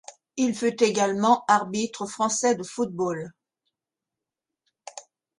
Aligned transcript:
Il 0.35 0.55
fut 0.55 0.81
également 0.81 1.45
arbitre 1.47 2.07
français 2.07 2.55
de 2.55 2.63
football. 2.63 3.33